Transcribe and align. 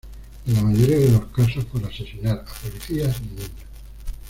En 0.47 0.55
la 0.55 0.63
mayoría 0.63 0.97
de 0.97 1.11
los 1.11 1.25
casos 1.27 1.63
por 1.65 1.85
asesinar 1.85 2.39
a 2.39 2.45
policías 2.63 3.17
y 3.19 3.23
niños. 3.35 3.51